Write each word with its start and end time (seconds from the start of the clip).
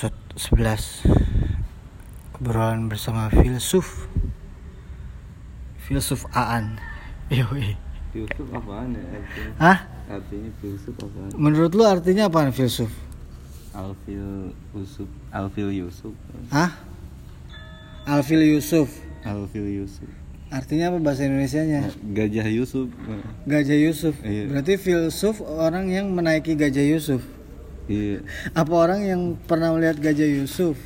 episode 0.00 0.16
11 0.56 1.04
obrolan 2.40 2.88
bersama 2.88 3.28
filsuf 3.28 4.08
filsuf 5.76 6.24
Aan 6.32 6.80
Yoi. 7.28 7.76
Filsuf 8.16 8.48
apaan 8.48 8.96
ya 8.96 9.04
artinya? 9.04 9.52
Hah? 9.60 9.78
Artinya 10.08 10.48
filsuf 10.64 10.96
apaan? 10.96 11.28
Menurut 11.36 11.76
lu 11.76 11.84
artinya 11.84 12.32
apaan 12.32 12.48
filsuf? 12.48 12.88
Alfil 13.76 14.56
Yusuf 14.72 15.04
Alfil 15.36 15.68
Yusuf 15.68 16.16
Hah? 16.48 16.80
Alfil 18.08 18.40
Yusuf 18.56 18.88
Alfil 19.20 19.68
Yusuf 19.84 20.08
Artinya 20.48 20.96
apa 20.96 20.98
bahasa 21.04 21.28
Indonesianya? 21.28 21.92
Gajah 22.16 22.48
Yusuf 22.48 22.88
Gajah 23.44 23.76
Yusuf 23.76 24.16
Iya. 24.24 24.48
Berarti 24.48 24.80
filsuf 24.80 25.44
orang 25.44 25.92
yang 25.92 26.08
menaiki 26.08 26.56
Gajah 26.56 26.88
Yusuf 26.88 27.20
Iya 27.88 28.20
Apa 28.52 28.72
orang 28.74 29.00
yang 29.04 29.20
pernah 29.48 29.72
melihat 29.72 29.96
Gajah 30.00 30.28
Yusuf? 30.28 30.76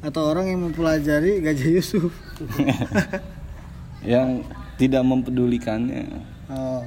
Atau 0.00 0.26
orang 0.26 0.50
yang 0.50 0.60
mempelajari 0.70 1.42
Gajah 1.42 1.70
Yusuf? 1.70 2.10
Yang 4.06 4.46
tidak 4.78 5.02
mempedulikannya 5.02 6.06
Oh. 6.48 6.80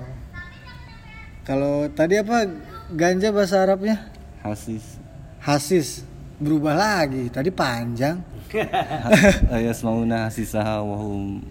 Kalau 1.45 1.85
tadi 1.93 2.17
apa 2.17 2.49
ganja 2.89 3.29
bahasa 3.29 3.61
Arabnya? 3.61 4.09
Hasis 4.41 4.97
Hasis. 5.37 6.01
Berubah 6.41 6.73
lagi. 6.73 7.29
Tadi 7.29 7.53
panjang. 7.53 8.17
Ayas 9.53 9.83
mauna 9.85 10.25
hasisaha 10.27 10.81
wahum 10.81 11.45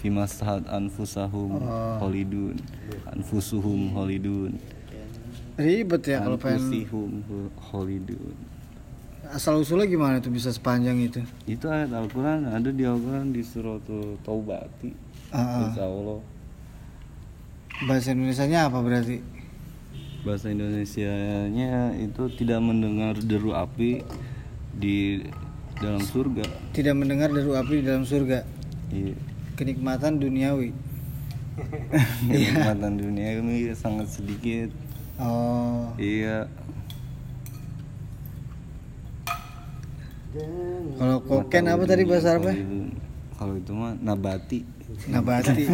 Fimasahat 0.00 0.64
anfusahum 0.72 1.60
Oh. 1.60 1.96
holidun 2.00 2.56
Anfusuhum 3.06 3.92
holidun 3.92 4.56
Ribet 5.60 6.02
ya 6.08 6.18
kalau 6.24 6.40
pengen 6.40 6.60
Anfusihum 6.64 7.10
holidun 7.70 8.36
asal 9.30 9.62
usulnya 9.62 9.86
gimana 9.86 10.18
tuh 10.18 10.34
bisa 10.34 10.50
sepanjang 10.50 10.98
itu? 11.06 11.22
Itu 11.46 11.70
ayat 11.70 11.94
Al-Quran 11.94 12.50
ada 12.50 12.70
di 12.74 12.82
Al-Quran 12.82 13.30
di 13.30 13.46
surat 13.46 13.84
Taubati 14.26 14.90
ah. 15.30 15.70
Insya 15.70 15.86
Allah 15.86 16.18
bahasa 17.86 18.10
Indonesianya 18.10 18.66
apa 18.66 18.82
berarti? 18.82 19.40
bahasa 20.20 20.52
Indonesianya 20.52 21.96
itu 21.96 22.28
tidak 22.36 22.60
mendengar 22.60 23.16
deru 23.16 23.56
api 23.56 24.04
di 24.76 25.24
dalam 25.80 26.04
surga. 26.04 26.44
Tidak 26.76 26.92
mendengar 26.92 27.32
deru 27.32 27.56
api 27.56 27.80
di 27.80 27.84
dalam 27.88 28.04
surga. 28.04 28.44
Iya. 28.92 29.16
Kenikmatan 29.56 30.20
duniawi. 30.20 30.76
Kenikmatan 32.28 33.00
dunia 33.00 33.40
ini 33.40 33.72
sangat 33.72 34.12
sedikit. 34.12 34.68
Oh. 35.20 35.92
Iya. 36.00 36.48
Kalau 40.96 41.18
koken 41.26 41.64
apa 41.68 41.84
tadi 41.84 42.02
bahasa 42.08 42.38
Arabnya? 42.38 42.54
Kalau 43.36 43.54
itu 43.56 43.72
mah 43.76 43.92
nabati. 44.00 44.60
Nabati. 45.10 45.64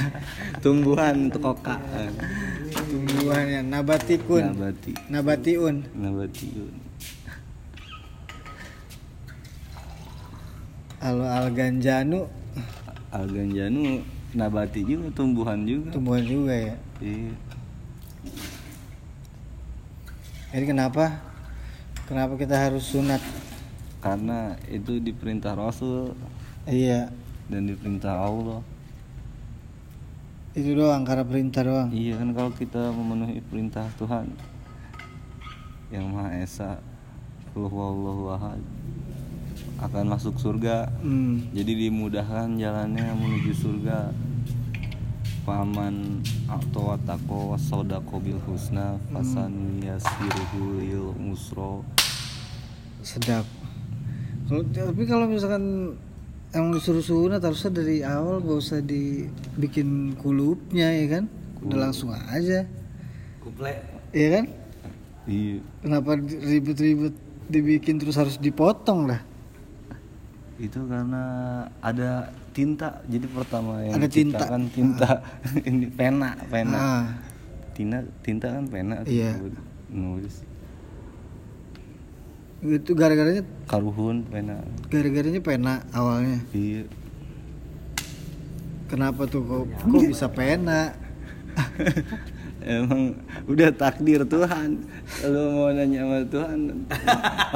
Tumbuhan 0.64 1.28
untuk 1.28 1.42
koka. 1.44 1.76
Tumbuhannya 2.86 3.60
nabatikun. 3.66 4.56
Nabati. 4.56 4.92
Nabatiun. 5.12 5.76
Nabati. 5.96 6.46
Kalau 10.96 11.26
alganjanu 11.28 12.24
Alganjanu 13.12 14.02
nabati 14.36 14.80
juga 14.84 15.08
tumbuhan 15.16 15.64
juga. 15.64 15.88
tumbuhan 15.94 16.24
juga 16.24 16.52
ya. 16.52 16.74
Iya. 17.00 17.32
Jadi 20.56 20.72
kenapa? 20.72 21.12
Kenapa 22.08 22.32
kita 22.40 22.56
harus 22.56 22.88
sunat? 22.88 23.20
Karena 24.00 24.56
itu 24.72 24.96
diperintah 25.04 25.52
Rasul 25.52 26.16
Iya, 26.64 27.12
dan 27.52 27.68
diperintah 27.68 28.16
Allah. 28.16 28.64
itu 30.56 30.72
doang 30.72 31.04
karena 31.04 31.28
perintah 31.28 31.60
doang. 31.60 31.92
Iya 31.92 32.16
kan 32.16 32.32
kalau 32.32 32.48
kita 32.56 32.88
memenuhi 32.88 33.44
perintah 33.44 33.84
Tuhan 34.00 34.32
yang 35.92 36.08
Maha 36.08 36.40
Esa, 36.40 36.80
Qul 37.52 37.68
huwallahu 37.68 38.32
ahad, 38.32 38.64
akan 39.76 40.16
masuk 40.16 40.40
surga. 40.40 40.88
Hmm. 41.04 41.52
Jadi 41.52 41.84
dimudahkan 41.84 42.56
jalannya 42.56 43.12
menuju 43.12 43.52
surga. 43.52 44.08
Paman 45.44 46.24
atau 46.46 46.94
watako 46.94 47.54
wasodako 47.54 48.22
bil 48.22 48.38
husna 48.46 49.02
fasan 49.10 49.82
yasiruhu 49.82 50.78
lil 50.78 51.06
musro. 51.18 51.82
Sedap. 53.02 53.46
Kalau 54.46 54.62
tapi 54.70 55.02
kalau 55.10 55.26
misalkan 55.26 55.94
emang 56.54 56.78
disuruh 56.78 57.02
sunat 57.02 57.42
harusnya 57.42 57.82
dari 57.82 58.06
awal 58.06 58.38
gak 58.38 58.58
usah 58.62 58.78
dibikin 58.78 60.14
kulupnya 60.14 60.94
ya 60.94 61.18
kan? 61.18 61.24
Udah 61.66 61.90
langsung 61.90 62.14
aja. 62.14 62.62
Kuple. 63.42 63.74
Iya 64.14 64.28
kan? 64.38 64.44
Iya. 65.26 65.58
Kenapa 65.82 66.10
ribet-ribet 66.22 67.14
dibikin 67.50 67.98
terus 67.98 68.14
harus 68.14 68.38
dipotong 68.38 69.10
lah? 69.10 69.20
Itu 70.56 70.88
karena 70.88 71.24
ada 71.78 72.32
tinta. 72.50 73.04
Jadi 73.04 73.26
pertama 73.28 73.84
yang 73.84 74.00
Ada 74.00 74.08
tinta. 74.08 74.40
diciptakan 74.40 74.62
tinta. 74.72 75.10
Ini 75.68 75.86
pena, 75.92 76.30
pena. 76.48 76.76
Ah, 76.76 77.04
Tinta, 77.76 78.00
tinta 78.24 78.48
kan 78.48 78.64
pena. 78.66 79.04
Iya. 79.04 79.36
Nulis. 79.92 80.42
itu 82.56 82.96
gara-garanya 82.96 83.44
Karuhun 83.68 84.24
pena. 84.26 84.58
gara-garanya 84.88 85.38
pena 85.44 85.84
awalnya. 85.92 86.40
Iya. 86.50 86.88
Kenapa 88.88 89.28
tuh 89.28 89.44
kok, 89.44 89.62
kok 89.86 90.02
bisa 90.02 90.26
pena? 90.32 90.96
Emang 92.66 93.14
udah 93.46 93.70
takdir 93.70 94.26
Tuhan. 94.26 94.82
Lu 95.22 95.42
mau 95.54 95.70
nanya 95.70 96.02
sama 96.02 96.18
Tuhan 96.26 96.58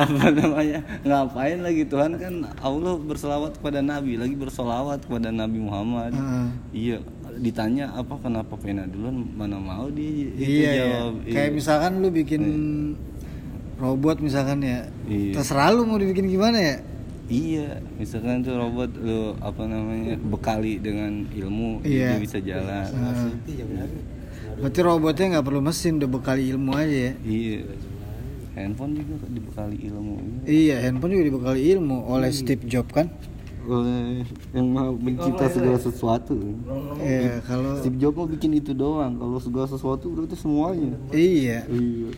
apa 0.07 0.27
namanya? 0.31 0.79
Ngapain 1.03 1.59
lagi 1.67 1.83
Tuhan 1.83 2.15
kan 2.15 2.35
Allah 2.63 2.95
berselawat 2.95 3.59
kepada 3.59 3.83
Nabi, 3.83 4.15
lagi 4.15 4.39
bersolawat 4.39 5.03
kepada 5.11 5.35
Nabi 5.35 5.59
Muhammad. 5.59 6.15
Heeh. 6.15 6.47
Iya, 6.71 6.97
ditanya 7.43 7.91
apa 7.91 8.23
kenapa 8.23 8.55
pena 8.55 8.87
duluan 8.87 9.27
mana 9.35 9.59
mau 9.59 9.91
dia 9.91 10.31
itu 10.31 10.39
iya, 10.39 10.71
iya. 10.71 10.71
jawab. 10.79 11.13
Kayak 11.27 11.51
misalkan 11.59 11.93
lu 11.99 12.09
bikin 12.15 12.43
robot 13.83 14.23
misalkan 14.23 14.63
ya. 14.63 14.87
Iya. 15.11 15.43
Terserah 15.43 15.75
lu 15.75 15.91
mau 15.91 15.99
dibikin 15.99 16.31
gimana 16.31 16.59
ya? 16.63 16.77
Iya, 17.31 17.79
misalkan 17.99 18.43
tuh 18.43 18.59
robot 18.59 18.91
lu 18.95 19.35
apa 19.43 19.63
namanya 19.67 20.19
bekali 20.19 20.83
dengan 20.83 21.27
ilmu 21.31 21.83
Iya. 21.83 22.15
dia 22.15 22.23
bisa 22.23 22.39
jalan. 22.43 22.87
Nah, 22.91 23.27
berarti 24.61 24.81
robotnya 24.85 25.27
nggak 25.37 25.47
perlu 25.47 25.61
mesin, 25.65 25.97
udah 25.99 26.11
bekali 26.11 26.43
ilmu 26.53 26.71
aja 26.77 26.97
ya. 27.11 27.13
Iya. 27.25 27.61
Handphone 28.51 28.93
juga 28.99 29.15
dibekali 29.31 29.77
ilmu. 29.89 30.15
Iya, 30.45 30.77
handphone 30.85 31.13
juga 31.17 31.25
dibekali 31.33 31.61
ilmu 31.73 31.97
oleh 32.13 32.31
Steve 32.35 32.65
Jobs 32.69 32.93
kan. 32.93 33.09
Oleh 33.65 34.25
yang 34.57 34.67
maha 34.73 34.91
mencipta 34.97 35.47
segala 35.49 35.79
sesuatu. 35.79 36.37
Iya, 37.01 37.41
kalau 37.47 37.79
Steve 37.81 37.97
Jobs 37.97 38.17
mau 38.19 38.29
bikin 38.29 38.53
itu 38.59 38.77
doang. 38.77 39.17
Kalau 39.17 39.39
segala 39.41 39.67
sesuatu 39.71 40.13
berarti 40.13 40.37
semuanya. 40.37 40.93
iya. 41.15 41.65
Iya. 41.71 42.11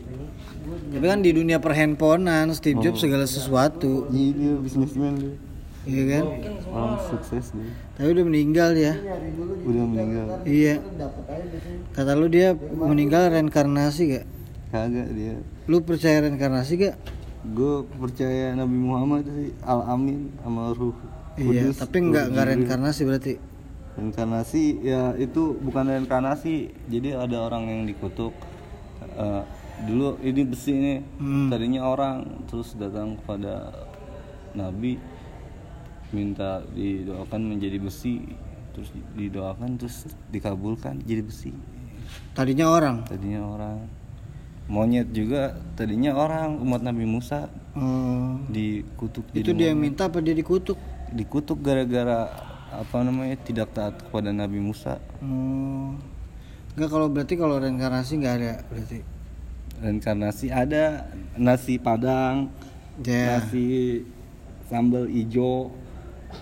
Tapi 0.92 1.04
kan 1.04 1.20
di 1.20 1.30
dunia 1.36 1.60
perhandphonean 1.60 2.50
Steve 2.56 2.80
Jobs 2.80 3.02
segala 3.04 3.28
sesuatu, 3.28 4.08
Iya 4.10 4.30
dia 4.32 4.52
bisnismen 4.58 5.12
dia. 5.20 5.34
Iya 5.86 6.02
kan? 6.08 6.24
Orang 6.70 6.98
sukses 7.10 7.44
dia. 7.50 7.72
Tapi 7.98 8.08
udah 8.14 8.24
meninggal 8.26 8.70
ya. 8.78 8.94
Udah 9.66 9.84
meninggal. 9.86 10.26
Iya. 10.46 10.74
Kata 11.92 12.12
lu 12.14 12.26
dia 12.30 12.54
meninggal 12.56 13.32
reinkarnasi 13.34 14.02
gak? 14.18 14.26
Kagak 14.70 15.08
dia. 15.12 15.34
Lu 15.66 15.82
percaya 15.82 16.24
reinkarnasi 16.24 16.72
gak? 16.78 16.96
Gue 17.42 17.82
percaya 17.98 18.54
Nabi 18.54 18.78
Muhammad 18.78 19.26
sih 19.26 19.50
Al 19.66 19.82
Amin 19.90 20.30
sama 20.46 20.70
Ruh. 20.70 20.94
Iya, 21.34 21.72
Kudus, 21.72 21.76
tapi 21.80 21.96
nggak 22.12 22.26
nggak 22.30 22.46
reinkarnasi 22.54 23.00
berarti. 23.08 23.34
Reinkarnasi 23.98 24.62
ya 24.84 25.16
itu 25.18 25.58
bukan 25.58 25.90
reinkarnasi. 25.90 26.70
Jadi 26.86 27.08
ada 27.16 27.42
orang 27.42 27.66
yang 27.66 27.82
dikutuk. 27.88 28.30
Eh, 29.02 29.42
dulu 29.88 30.22
ini 30.22 30.42
besi 30.46 30.72
nih. 30.76 30.98
Hmm. 31.18 31.50
Tadinya 31.50 31.82
orang 31.88 32.46
terus 32.46 32.78
datang 32.78 33.18
kepada 33.18 33.74
Nabi 34.54 35.00
minta 36.12 36.62
didoakan 36.72 37.40
menjadi 37.48 37.76
besi. 37.76 38.22
Terus 38.72 38.88
didoakan 39.12 39.76
terus 39.76 40.08
dikabulkan 40.28 41.00
jadi 41.02 41.20
besi. 41.20 41.52
Tadinya 42.32 42.68
orang. 42.68 43.04
Tadinya 43.04 43.44
orang 43.44 43.78
monyet 44.70 45.10
juga 45.10 45.58
tadinya 45.74 46.14
orang 46.14 46.56
umat 46.62 46.80
Nabi 46.80 47.02
Musa 47.04 47.50
Oh. 47.72 48.36
dikutuk 48.52 49.32
Itu 49.32 49.56
dia 49.56 49.72
yang 49.72 49.80
minta 49.80 50.06
apa 50.06 50.20
dia 50.20 50.36
dikutuk? 50.36 50.76
dikutuk 51.08 51.60
gara-gara 51.60 52.28
apa 52.68 52.96
namanya 53.00 53.36
tidak 53.40 53.72
taat 53.72 53.96
kepada 54.00 54.28
Nabi 54.28 54.60
Musa. 54.60 54.96
Enggak 56.72 56.88
kalau 56.88 57.08
berarti 57.08 57.34
kalau 57.36 57.56
reinkarnasi 57.56 58.12
nggak 58.16 58.34
ada 58.38 58.52
berarti. 58.68 59.00
reinkarnasi 59.82 60.46
ada 60.48 61.08
nasi 61.34 61.76
padang 61.76 62.48
Ya. 63.02 63.40
nasi 63.40 64.04
sambal 64.68 65.08
ijo 65.08 65.72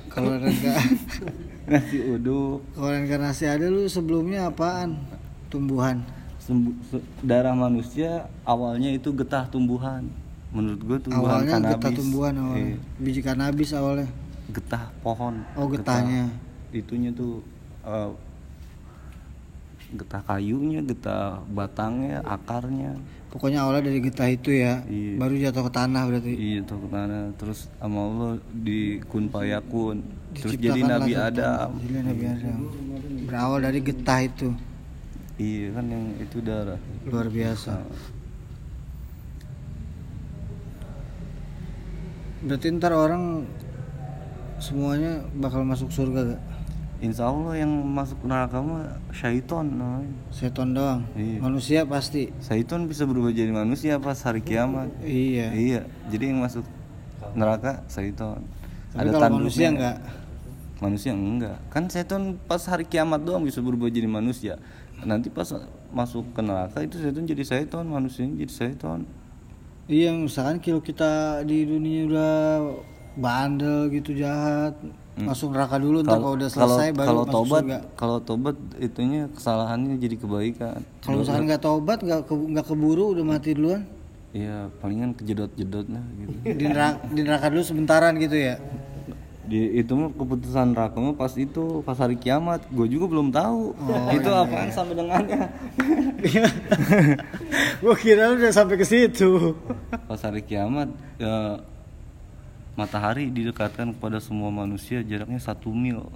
Kalau 0.09 0.35
rengga 0.35 0.75
nasi 1.71 2.03
uduk 2.05 2.67
kalau 2.73 2.91
reinkarnasi 2.91 3.45
ada 3.47 3.67
lu 3.67 3.87
sebelumnya 3.87 4.47
apaan? 4.47 4.99
Tumbuhan. 5.47 6.03
Sembu- 6.37 6.75
darah 7.21 7.53
manusia 7.53 8.27
awalnya 8.43 8.91
itu 8.91 9.11
getah 9.13 9.47
tumbuhan 9.47 10.09
menurut 10.51 10.81
gue 10.81 10.99
tumbuhan 11.01 11.31
Awalnya 11.39 11.53
kanabis 11.57 11.71
getah 11.73 11.93
tumbuhan 11.95 12.33
awalnya. 12.35 12.65
Iya, 12.65 12.77
Biji 12.99 13.21
kanabis 13.21 13.71
awalnya. 13.71 14.09
getah 14.49 14.85
pohon 14.99 15.35
Oh, 15.55 15.67
getahnya. 15.67 16.27
itunya 16.71 17.11
tuh 17.11 17.39
eh, 17.81 18.11
getah 19.93 20.23
kayunya 20.25 20.81
getah 20.81 21.39
batangnya 21.49 22.19
akarnya 22.25 22.99
Pokoknya 23.31 23.63
awalnya 23.63 23.87
dari 23.87 24.03
getah 24.03 24.27
itu 24.27 24.51
ya. 24.51 24.83
Iya. 24.91 25.15
Baru 25.15 25.35
jatuh 25.39 25.63
ke 25.71 25.73
tanah 25.73 26.03
berarti. 26.11 26.33
iya 26.35 26.61
tuh 26.67 26.83
ke 26.83 26.89
tanah 26.91 27.23
terus 27.39 27.71
sama 27.79 27.99
Allah 28.03 28.31
di 28.51 28.99
kun 29.07 29.31
payakun 29.31 30.03
terus 30.35 30.59
jadi 30.59 30.83
Nabi 30.83 31.15
Adam 31.15 31.79
Jadi 31.79 31.95
Nabi 32.03 32.25
Adam. 32.27 32.59
Berawal 33.31 33.59
dari 33.63 33.79
getah 33.79 34.21
itu. 34.27 34.49
iya 35.39 35.71
kan 35.73 35.87
yang 35.87 36.05
itu 36.19 36.43
darah 36.43 36.77
Luar 37.07 37.31
biasa. 37.31 37.79
Berarti 42.41 42.67
ntar 42.73 42.93
orang 42.97 43.45
semuanya 44.59 45.23
bakal 45.37 45.63
masuk 45.63 45.93
surga 45.93 46.35
gak? 46.35 46.43
Insya 47.01 47.33
Allah 47.33 47.65
yang 47.65 47.73
masuk 47.81 48.21
neraka 48.29 48.61
mah 48.61 49.01
syaiton 49.09 49.73
namanya. 49.73 50.13
Seton 50.29 50.77
doang. 50.77 51.01
Iya. 51.17 51.39
Manusia 51.41 51.81
pasti. 51.89 52.29
Syaiton 52.45 52.85
bisa 52.85 53.09
berubah 53.09 53.33
jadi 53.33 53.49
manusia 53.49 53.97
pas 53.97 54.21
hari 54.21 54.45
kiamat. 54.45 54.93
Iya. 55.01 55.49
Iya, 55.57 55.81
jadi 56.13 56.29
yang 56.29 56.45
masuk 56.45 56.69
neraka 57.33 57.81
syaiton. 57.89 58.45
Tapi 58.93 59.09
kalau 59.17 59.33
manusia 59.41 59.73
enggak. 59.73 59.97
Manusia 60.77 61.13
enggak. 61.17 61.57
Kan 61.73 61.89
syaiton 61.89 62.37
pas 62.45 62.61
hari 62.69 62.85
kiamat 62.85 63.25
doang 63.25 63.49
bisa 63.49 63.65
berubah 63.65 63.89
jadi 63.89 64.05
manusia. 64.05 64.61
Nanti 65.01 65.33
pas 65.33 65.49
masuk 65.97 66.37
ke 66.37 66.45
neraka 66.45 66.85
itu 66.85 67.01
syaiton 67.01 67.25
jadi 67.25 67.43
syaiton, 67.49 67.89
manusianya 67.89 68.45
jadi 68.45 68.53
syaiton. 68.53 69.09
Iya, 69.89 70.13
misalkan 70.13 70.61
kalau 70.61 70.85
kita 70.85 71.43
di 71.49 71.65
dunia 71.65 72.07
udah 72.07 72.37
bandel 73.17 73.91
gitu 73.91 74.15
jahat, 74.15 74.77
masuk 75.27 75.49
neraka 75.53 75.77
dulu 75.77 76.01
ntar 76.01 76.17
kalau 76.21 76.33
udah 76.37 76.49
selesai 76.49 76.89
baru 76.97 77.09
kalau 77.09 77.25
tobat, 77.29 77.63
kalau 77.99 78.19
tobat 78.23 78.57
itunya 78.81 79.29
kesalahannya 79.33 80.01
jadi 80.01 80.17
kebaikan. 80.17 80.81
Kalau 81.05 81.21
misalkan 81.21 81.45
nggak 81.49 81.63
tobat, 81.63 81.99
nggak 82.01 82.21
ke, 82.25 82.35
nggak 82.35 82.67
keburu 82.67 83.05
udah 83.17 83.25
mati 83.25 83.53
duluan. 83.53 83.83
Iya, 84.31 84.71
palingan 84.79 85.11
kejedot-jedot 85.19 85.87
lah 85.91 86.05
gitu. 86.23 86.35
Di 86.61 86.65
neraka, 86.71 86.97
di 87.11 87.21
neraka 87.27 87.47
dulu 87.51 87.63
sebentaran 87.67 88.15
gitu 88.15 88.37
ya. 88.39 88.63
Di, 89.51 89.83
itu 89.83 89.91
mah 89.99 90.15
keputusan 90.15 90.71
neraka 90.71 91.03
mah 91.03 91.19
pas 91.19 91.35
itu 91.35 91.83
pas 91.83 91.99
hari 91.99 92.15
kiamat. 92.15 92.63
Gue 92.71 92.87
juga 92.87 93.11
belum 93.11 93.35
tahu. 93.35 93.75
itu 94.17 94.31
apaan 94.31 94.71
sampai 94.71 94.95
dengannya. 94.95 95.51
Gua 97.83 97.97
kira 97.99 98.31
udah 98.37 98.53
sampai 98.55 98.79
ke 98.79 98.87
situ. 98.87 99.57
pas 100.07 100.21
hari 100.23 100.47
kiamat 100.47 100.95
ya, 101.19 101.59
matahari 102.81 103.29
didekatkan 103.29 103.93
kepada 103.93 104.17
semua 104.19 104.49
manusia 104.49 105.05
jaraknya 105.05 105.37
satu 105.37 105.69
mil. 105.69 106.09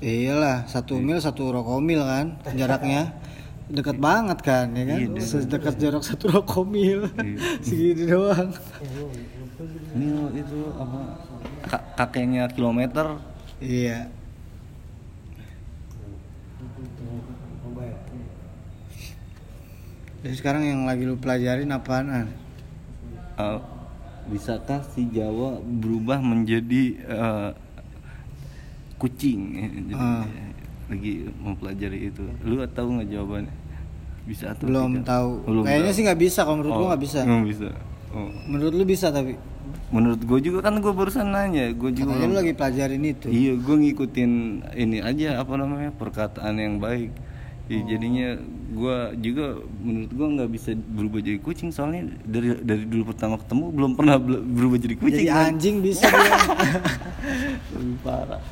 Iyalah, 0.00 0.68
satu 0.68 1.00
mil 1.00 1.16
satu 1.16 1.48
rokomil 1.48 2.04
kan 2.04 2.36
jaraknya. 2.52 3.16
Dekat 3.70 3.96
banget 3.96 4.38
kan 4.42 4.66
ya 4.76 4.84
kan? 4.84 4.98
Sedekat 5.16 5.80
jarak 5.80 6.02
satu 6.04 6.28
rokomil. 6.28 7.08
Segini 7.64 8.04
doang. 8.04 8.52
Mil 9.96 10.28
itu 10.36 10.58
apa? 10.76 11.00
ka- 11.64 11.86
kakeknya 11.96 12.48
kilometer. 12.52 13.16
Iya. 13.62 14.08
Jadi 20.20 20.34
sekarang 20.36 20.62
yang 20.68 20.84
lagi 20.84 21.08
lu 21.08 21.16
pelajarin 21.16 21.72
apaan? 21.72 22.06
An? 22.12 22.28
Eh, 24.30 24.38
bisakah 24.38 24.86
si 24.94 25.10
Jawa 25.10 25.58
berubah 25.58 26.22
menjadi 26.22 26.94
eh, 26.94 27.50
kucing? 28.94 29.40
Jadi, 29.90 29.94
Ah. 29.98 30.22
Lagi 30.86 31.26
mempelajari 31.34 32.10
itu. 32.10 32.22
Lu 32.42 32.62
tahu 32.66 32.98
nggak 32.98 33.10
jawabannya? 33.10 33.54
Bisa 34.22 34.54
atau 34.54 34.70
Belum 34.70 35.02
tidak? 35.02 35.06
tahu. 35.06 35.30
Belum 35.42 35.62
Kayaknya 35.66 35.82
tahu. 35.84 35.96
sih 35.98 36.02
nggak 36.06 36.20
bisa 36.20 36.40
kalau 36.42 36.56
menurut 36.58 36.72
gua 36.72 36.86
nggak 36.94 37.02
bisa. 37.02 37.20
Nggak 37.26 37.46
bisa. 37.46 37.68
Oh. 38.10 38.30
Menurut 38.46 38.72
lu 38.74 38.84
bisa 38.86 39.06
tapi 39.10 39.32
Menurut 39.90 40.22
gue 40.22 40.38
juga 40.40 40.70
kan 40.70 40.78
gue 40.78 40.92
barusan 40.94 41.30
nanya, 41.30 41.74
gue 41.74 41.90
juga 41.90 42.14
katanya 42.14 42.30
lu 42.30 42.36
lagi 42.38 42.54
pelajarin 42.54 43.02
itu. 43.02 43.26
Iya, 43.26 43.58
gue 43.58 43.76
ngikutin 43.76 44.32
ini 44.78 44.98
aja 45.02 45.42
apa 45.42 45.54
namanya 45.58 45.90
perkataan 45.90 46.54
yang 46.58 46.78
baik. 46.78 47.10
Ya, 47.70 47.86
jadinya 47.86 48.34
gue 48.74 48.96
juga 49.22 49.62
menurut 49.78 50.10
gue 50.10 50.26
nggak 50.26 50.50
bisa 50.50 50.74
berubah 50.74 51.22
jadi 51.22 51.38
kucing 51.38 51.70
soalnya 51.70 52.18
dari 52.26 52.58
dari 52.66 52.82
dulu 52.82 53.14
pertama 53.14 53.38
ketemu 53.38 53.64
belum 53.70 53.92
pernah 53.94 54.18
berubah 54.18 54.78
jadi 54.82 54.98
kucing. 54.98 55.22
Jadi 55.22 55.30
kan. 55.30 55.54
anjing 55.54 55.76
bisa. 55.78 56.10
Lebih 57.70 57.98
parah. 58.04 58.42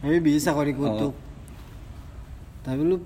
Tapi 0.00 0.18
bisa 0.24 0.56
kalau 0.56 0.64
dikutuk. 0.64 1.12
Oh. 1.12 1.20
Tapi 2.64 2.80
lu 2.80 2.96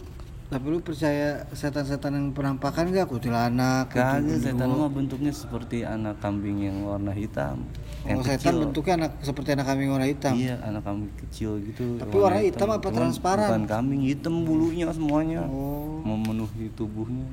tapi 0.47 0.67
lu 0.71 0.79
percaya 0.79 1.43
setan-setan 1.51 2.15
yang 2.15 2.27
penampakan 2.31 2.95
gak 2.95 3.11
kuntilanak? 3.11 3.91
Kagak 3.91 4.23
gitu, 4.31 4.47
setan 4.47 4.71
mah 4.71 4.87
bentuknya 4.87 5.35
seperti 5.35 5.83
anak 5.83 6.23
kambing 6.23 6.63
yang 6.63 6.87
warna 6.87 7.11
hitam. 7.11 7.67
Oh, 8.07 8.09
yang 8.15 8.23
setan 8.23 8.55
kecil. 8.55 8.63
bentuknya 8.63 8.95
anak 9.03 9.13
seperti 9.27 9.49
anak 9.59 9.67
kambing 9.67 9.89
warna 9.91 10.07
hitam. 10.07 10.35
Iya, 10.39 10.55
anak 10.63 10.83
kambing 10.87 11.11
kecil 11.19 11.59
gitu. 11.67 11.99
Tapi 11.99 12.15
warna 12.15 12.41
hitam 12.47 12.69
apa 12.71 12.87
Cuman 12.87 12.95
transparan? 12.95 13.49
Bukan 13.51 13.65
kambing, 13.67 14.01
hitam 14.07 14.35
bulunya 14.47 14.87
semuanya. 14.95 15.43
Oh. 15.51 15.99
Memenuhi 16.07 16.71
tubuhnya. 16.79 17.27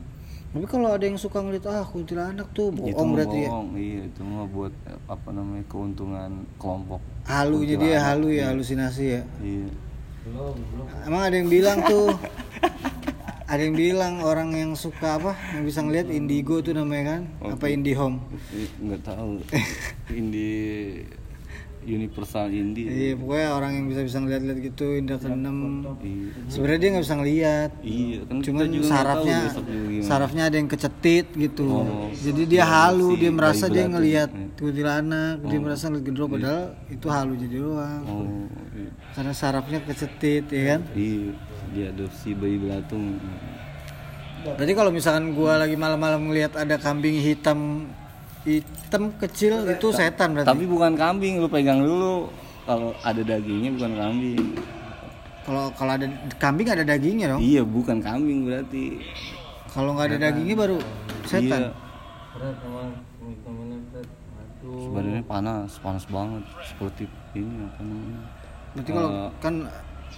Tapi 0.53 0.65
kalau 0.69 0.93
ada 0.93 1.01
yang 1.01 1.17
suka 1.17 1.41
ngeliat 1.41 1.65
ah 1.65 1.81
kuntilanak 1.81 2.45
tuh 2.53 2.69
itu 2.69 2.93
bohong 2.93 3.09
mah 3.09 3.13
berarti 3.17 3.37
ya. 3.41 3.49
bohong. 3.49 3.69
Iya, 3.73 4.01
itu 4.05 4.21
mah 4.21 4.45
buat 4.49 4.73
apa 5.09 5.29
namanya 5.33 5.65
keuntungan 5.65 6.31
kelompok. 6.61 7.01
Halu 7.25 7.65
jadi 7.65 7.85
ya 7.97 7.99
halu 8.09 8.27
ya 8.33 8.53
halusinasi 8.53 9.05
ya. 9.05 9.21
Iya. 9.41 9.69
Emang 11.09 11.21
ada 11.25 11.35
yang 11.35 11.49
bilang 11.49 11.81
tuh 11.83 12.13
ada 13.53 13.61
yang 13.61 13.75
bilang 13.75 14.13
orang 14.21 14.49
yang 14.51 14.71
suka 14.73 15.15
apa 15.15 15.31
yang 15.53 15.63
bisa 15.63 15.79
ngeliat 15.79 16.09
indigo 16.09 16.57
tuh 16.59 16.73
namanya 16.73 17.03
kan? 17.13 17.21
Apa 17.47 17.69
indihome? 17.69 18.17
I- 18.51 18.73
Nggak 18.81 19.01
tahu. 19.05 19.37
Indie 20.11 21.05
Universal 21.83 22.47
Indie. 22.49 22.87
iya 22.87 23.11
pokoknya 23.13 23.47
orang 23.51 23.71
yang 23.75 23.85
bisa 23.85 24.01
bisa 24.01 24.17
ngeliat-liat 24.17 24.55
gitu 24.63 24.95
indra 24.95 25.19
keenam. 25.19 25.83
Iya. 25.99 26.31
sebenarnya 26.47 26.79
dia 26.79 26.89
nggak 26.89 27.03
bisa 27.03 27.15
ngeliat. 27.19 27.71
Iya, 27.83 28.19
kan 28.23 28.35
cuman 28.39 28.65
juga 28.71 28.87
sarafnya 28.87 29.37
sarafnya 29.99 30.43
ada 30.47 30.55
yang 30.55 30.69
kecetit 30.71 31.27
gitu. 31.35 31.67
Oh. 31.67 32.07
jadi 32.15 32.41
dia 32.47 32.63
Iya, 32.63 32.65
halu 32.65 33.09
si 33.09 33.19
dia 33.19 33.31
merasa 33.31 33.65
dia 33.67 33.83
ngeliat 33.85 34.29
Iya. 34.31 34.47
kuntilanak 34.55 35.35
dia 35.43 35.59
merasa 35.59 35.83
ngeliat 35.85 36.05
gendro 36.07 36.25
padahal 36.25 36.63
itu 36.87 37.07
halu 37.07 37.33
jadi 37.35 37.55
doang. 37.59 38.01
Oh, 38.07 38.47
iya. 38.71 38.89
karena 39.11 39.33
sarafnya 39.35 39.79
kecetit 39.83 40.45
ya 40.47 40.63
kan? 40.65 40.81
Iya, 40.95 41.35
diadopsi 41.73 42.31
bayi 42.33 42.55
belatung. 42.55 43.17
berarti 44.45 44.73
kalau 44.73 44.91
misalkan 44.91 45.31
gua 45.31 45.55
lagi 45.57 45.73
malam-malam 45.73 46.27
ngeliat 46.27 46.53
ada 46.53 46.75
kambing 46.75 47.15
hitam 47.15 47.87
hitam 48.43 49.09
kecil 49.17 49.63
itu 49.65 49.87
setan 49.89 50.35
berarti 50.35 50.49
Tapi 50.49 50.65
bukan 50.65 50.93
kambing, 50.93 51.39
lu 51.39 51.47
pegang 51.47 51.79
dulu. 51.79 52.27
Kalau 52.63 52.91
ada 53.01 53.19
dagingnya 53.19 53.71
bukan 53.73 53.91
kambing. 53.93 54.39
kalau 55.43 55.67
kalau 55.73 55.91
ada 55.93 56.07
kambing 56.37 56.63
ada 56.65 56.83
dagingnya 56.83 57.27
dong 57.29 57.41
Iya, 57.41 57.61
bukan 57.61 57.99
kambing 57.99 58.47
berarti. 58.47 58.99
kalau 59.67 59.91
nggak 59.91 60.07
ada 60.11 60.17
dagingnya 60.27 60.55
baru 60.55 60.77
setan 61.23 61.61
Iya. 61.63 61.71
Sebenarnya 64.63 65.23
panas, 65.23 65.75
panas 65.77 66.05
banget. 66.07 66.43
Seperti 66.63 67.03
ini 67.33 67.55
apa 67.61 67.81
namanya? 67.81 68.21
Berarti 68.73 68.91
kalau 68.91 69.09
Eh, 69.11 69.29
kan 69.37 69.53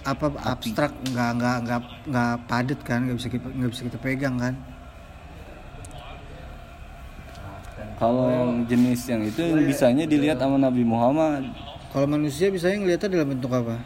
apa 0.06 0.30
abstrak 0.46 0.94
nggak 1.10 1.30
nggak 1.42 1.56
nggak 1.66 1.80
nggak 2.06 2.32
padat 2.46 2.80
kan 2.86 3.02
nggak 3.10 3.18
bisa 3.18 3.28
kita 3.28 3.46
nggak 3.50 3.70
bisa 3.74 3.82
kita 3.90 3.98
pegang 3.98 4.36
kan. 4.38 4.54
Kalau 7.96 8.28
yang 8.28 8.52
jenis 8.68 9.08
yang 9.08 9.22
itu 9.24 9.42
bisanya 9.66 10.04
dilihat 10.04 10.38
sama 10.38 10.60
Nabi 10.60 10.84
Muhammad. 10.84 11.48
kalau 11.96 12.04
manusia 12.12 12.52
biasanya 12.52 12.76
ngeliatnya 12.84 13.08
dalam 13.08 13.28
bentuk 13.32 13.48
apa? 13.56 13.80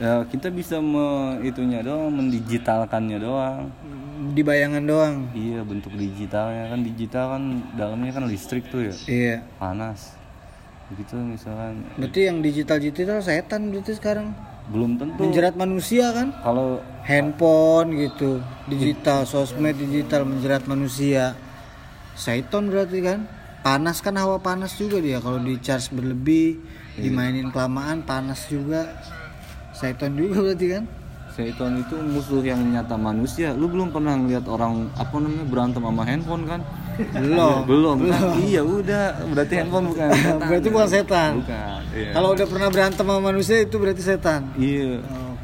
Ya, 0.00 0.24
kita 0.24 0.48
bisa 0.48 0.80
me, 0.80 1.36
itunya 1.44 1.84
doang, 1.84 2.08
mendigitalkannya 2.08 3.20
doang. 3.20 3.68
di 4.32 4.40
bayangan 4.40 4.80
doang? 4.80 5.28
Iya, 5.36 5.60
bentuk 5.60 5.92
digitalnya. 5.92 6.72
Kan 6.72 6.80
digital 6.88 7.36
kan 7.36 7.42
dalamnya 7.76 8.12
kan 8.16 8.24
listrik 8.24 8.64
tuh 8.72 8.88
ya, 8.88 8.94
iya. 9.04 9.36
Panas. 9.60 10.16
Begitu 10.88 11.20
misalkan. 11.20 11.84
Berarti 12.00 12.20
yang 12.32 12.40
digital 12.40 12.80
digital 12.80 13.20
setan 13.20 13.68
berarti 13.68 13.92
sekarang 13.92 14.32
belum 14.70 14.96
tentu. 14.96 15.18
menjerat 15.18 15.54
manusia 15.58 16.14
kan? 16.14 16.30
Kalau 16.40 16.78
handphone 17.02 17.98
gitu 17.98 18.38
digital 18.70 19.26
sosmed 19.26 19.74
digital 19.74 20.22
menjerat 20.22 20.64
manusia. 20.70 21.34
Saiton 22.14 22.70
berarti 22.70 22.98
kan? 23.02 23.26
Panas 23.60 24.00
kan 24.00 24.16
hawa 24.16 24.40
panas 24.40 24.78
juga 24.78 25.02
dia. 25.02 25.18
Kalau 25.20 25.42
di 25.42 25.58
charge 25.60 25.92
berlebih 25.92 26.62
dimainin 26.96 27.50
kelamaan 27.52 28.06
panas 28.06 28.46
juga. 28.48 28.88
Saiton 29.74 30.16
juga 30.16 30.40
berarti 30.40 30.66
kan? 30.70 30.84
Seiton 31.34 31.80
itu 31.80 31.96
musuh 31.98 32.42
yang 32.44 32.60
nyata 32.70 32.94
manusia. 32.94 33.52
Lu 33.52 33.68
belum 33.70 33.90
pernah 33.94 34.16
ngeliat 34.16 34.46
orang 34.46 34.90
apa 34.96 35.14
namanya 35.18 35.46
berantem 35.46 35.82
sama 35.82 36.02
handphone 36.06 36.44
kan? 36.46 36.60
Belum 37.18 37.56
belum. 37.64 37.96
Kan? 38.06 38.28
Iya 38.40 38.60
udah, 38.60 39.04
berarti 39.28 39.54
handphone 39.56 39.86
bukan. 39.88 40.08
setan. 40.10 40.36
berarti 40.42 40.68
bukan 40.68 40.88
setan 40.88 41.32
Bukan. 41.38 41.80
Iya. 41.90 42.10
kalau 42.12 42.28
udah 42.30 42.46
pernah 42.46 42.68
berantem 42.68 43.02
sama 43.02 43.20
manusia 43.20 43.56
itu 43.58 43.76
berarti 43.76 44.00
setan 44.00 44.40
iya. 44.54 45.00
Oh. 45.02 45.34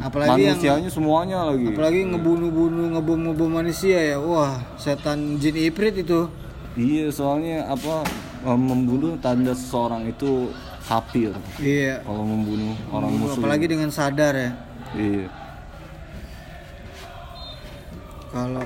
apalagi 0.00 0.40
yang 0.42 0.54
Manusianya 0.54 0.90
semuanya 0.90 1.38
lagi. 1.44 1.64
apalagi 1.68 2.00
ngebunuh-bunuh 2.06 2.86
ngebom-ngebom 2.92 3.50
manusia 3.52 3.98
ya 4.06 4.16
wah 4.18 4.58
setan 4.76 5.36
jin 5.36 5.56
iprit 5.56 5.96
itu 5.96 6.28
Iya, 6.74 7.10
soalnya 7.10 7.66
apa 7.66 8.06
eh, 8.40 8.54
membunuh 8.54 9.18
tanda 9.18 9.50
seseorang 9.50 10.06
itu 10.06 10.54
kafir. 10.80 11.34
iya 11.58 11.98
Kalau 12.00 12.22
membunuh 12.22 12.70
orang 12.88 13.10
musuh. 13.12 13.34
apalagi 13.36 13.66
dengan 13.66 13.90
sadar 13.90 14.32
ya 14.32 14.50
Iya. 14.90 15.26
kalau 18.28 18.64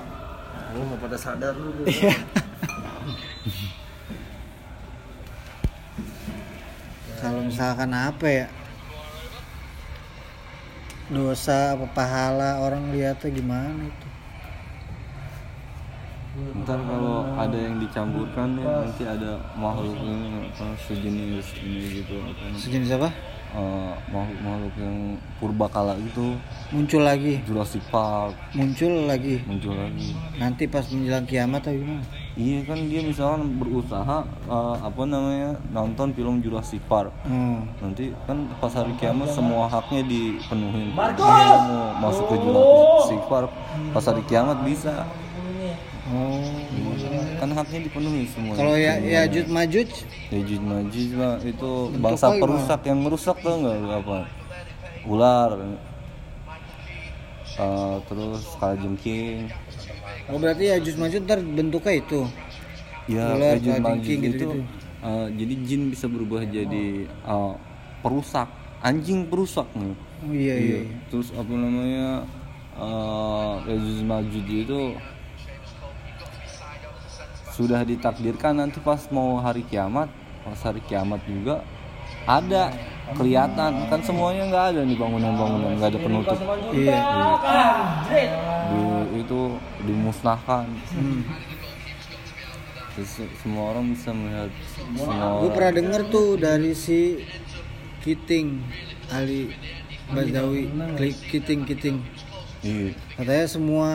Lu 0.72 0.88
mau 0.88 0.96
pada 0.96 1.20
sadar 1.20 1.52
lu. 1.52 1.84
kalau 7.22 7.40
misalkan 7.44 7.92
apa 7.92 8.26
ya? 8.26 8.46
Dosa 11.12 11.76
apa 11.76 11.84
pahala 11.92 12.64
orang 12.64 12.88
lihatnya 12.88 13.28
gimana 13.28 13.84
itu? 13.84 14.08
Ntar 16.32 16.80
kalau 16.88 17.28
ada 17.36 17.52
yang 17.52 17.76
dicampurkan 17.76 18.56
ya 18.56 18.88
nanti 18.88 19.04
ada 19.04 19.36
makhluk 19.52 20.00
ini 20.00 20.48
apa 20.48 20.72
sejenis 20.80 21.46
ini 21.60 22.00
gitu 22.00 22.16
apa 22.24 22.56
sejenis 22.56 22.96
apa 22.96 23.12
eh, 23.52 23.92
makhluk-makhluk 24.08 24.74
yang 24.80 24.96
purbakala 25.40 25.94
gitu 26.00 26.36
muncul 26.72 27.02
lagi. 27.04 27.40
Jurassic 27.44 27.84
Park. 27.92 28.32
Muncul 28.56 29.04
lagi. 29.04 29.44
Muncul 29.44 29.76
lagi. 29.76 30.16
Nanti 30.40 30.64
pas 30.64 30.84
menjelang 30.88 31.26
kiamat 31.28 31.60
atau 31.64 31.76
gimana? 31.76 32.02
Iya 32.32 32.64
kan 32.64 32.78
dia 32.88 33.00
misalkan 33.04 33.60
berusaha 33.60 34.24
eh, 34.48 34.76
apa 34.80 35.02
namanya 35.04 35.60
nonton 35.68 36.16
film 36.16 36.40
Jurassic 36.40 36.80
Park. 36.88 37.12
Oh. 37.28 37.60
nanti 37.84 38.14
kan 38.24 38.48
pas 38.56 38.72
hari 38.72 38.96
kiamat 38.96 39.28
semua 39.30 39.68
haknya 39.68 40.00
dipenuhin. 40.06 40.96
Dia 40.96 41.58
mau 41.68 41.92
masuk 42.08 42.24
ke 42.32 42.36
Jurassic 42.40 43.20
Park. 43.28 43.50
Pas 43.92 44.04
hari 44.06 44.22
kiamat 44.24 44.58
bisa. 44.64 45.04
Oh 46.12 46.61
kan 47.42 47.50
haknya 47.58 47.90
dipenuhi 47.90 48.22
semua. 48.30 48.54
Kalau 48.54 48.78
ya 48.78 49.02
ya 49.02 49.26
Jud 49.26 49.50
Majuj 49.50 49.90
Yajud 50.30 50.62
Majid 50.62 51.08
mah 51.18 51.42
itu 51.42 51.70
bangsa 51.98 52.38
perusak 52.38 52.80
yang 52.86 53.02
merusak 53.02 53.36
tuh 53.42 53.58
nggak? 53.58 53.98
Apa? 53.98 54.18
Ular. 55.10 55.50
Eh, 57.58 57.96
terus 58.06 58.46
kalajengking 58.62 59.50
oh 60.30 60.38
berarti 60.38 60.70
ya 60.70 60.78
Jud 60.78 60.96
Majuj 61.02 61.20
ntar 61.26 61.42
bentuknya 61.42 61.94
itu. 61.98 62.20
Ya 63.10 63.34
Ular, 63.34 63.58
Yajud 63.58 63.74
Majid 63.74 63.82
kalajengking 63.82 64.20
itu 64.22 64.30
gitu-gitu. 64.38 64.58
eh, 65.02 65.26
jadi 65.34 65.54
jin 65.66 65.82
bisa 65.90 66.06
berubah 66.06 66.46
jadi 66.46 66.86
eh, 67.10 67.54
perusak. 68.06 68.46
Anjing 68.86 69.26
perusak 69.26 69.66
nih. 69.74 69.94
Oh 70.22 70.30
iya 70.30 70.54
iya, 70.58 70.78
iya. 70.86 70.94
terus 71.10 71.34
apa 71.34 71.50
namanya? 71.50 72.22
Uh, 72.72 73.60
Yajud 73.68 74.00
Majid 74.08 74.46
itu 74.48 74.96
sudah 77.52 77.84
ditakdirkan 77.84 78.56
nanti 78.56 78.80
pas 78.80 79.04
mau 79.12 79.36
hari 79.36 79.62
kiamat 79.68 80.08
pas 80.42 80.60
hari 80.64 80.80
kiamat 80.88 81.20
juga 81.28 81.62
ada 82.26 82.72
kelihatan. 83.14 83.90
Kan 83.90 84.00
semuanya 84.02 84.48
nggak 84.48 84.64
ada 84.74 84.80
nih 84.86 84.96
bangunan-bangunan 84.98 85.70
nggak 85.78 85.90
ada 85.92 86.00
penutup. 86.00 86.38
Iya 86.72 87.00
di, 88.72 88.82
itu 89.20 89.40
dimusnahkan. 89.84 90.66
Hmm. 90.96 91.22
Terus 92.92 93.24
semua 93.40 93.72
orang 93.72 93.88
bisa 93.92 94.12
melihat 94.12 94.50
semua 94.76 95.40
gue 95.40 95.50
pernah 95.52 95.72
denger 95.72 96.02
tuh 96.12 96.36
dari 96.36 96.76
si 96.76 97.24
Kiting 98.04 98.60
Ali 99.08 99.52
Bazawi 100.12 100.68
Kli- 101.00 101.20
Kiting 101.28 101.64
Kiting. 101.64 101.98
Iya. 102.62 102.94
Katanya 103.18 103.46
semua 103.50 103.88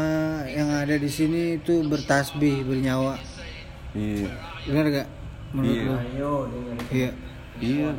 yang 0.49 0.67
ada 0.73 0.99
di 0.99 1.07
sini 1.07 1.55
itu 1.61 1.87
bertasbih 1.87 2.67
bernyawa 2.67 3.15
iya. 3.95 4.29
Benar 4.67 4.85
gak 4.91 5.07
menurut 5.55 5.75
Iya. 5.75 5.85
lu? 5.85 5.95
Iya. 6.91 7.11
Iya. 7.61 7.91